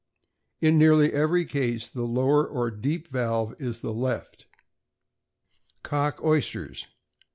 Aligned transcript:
In 0.61 0.79
nearly 0.79 1.13
every 1.13 1.45
case 1.45 1.87
the 1.87 2.05
lower 2.05 2.43
or 2.43 2.71
deep 2.71 3.09
valve 3.09 3.53
is 3.59 3.81
the 3.81 3.93
left. 3.93 4.47
=Cock 5.83 6.23
Oysters. 6.23 6.87